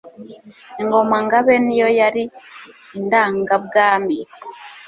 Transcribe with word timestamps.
Ingoma-Ngabe 0.81 1.55
niyo 1.65 1.87
yari 1.99 2.23
indangabwami, 2.97 4.17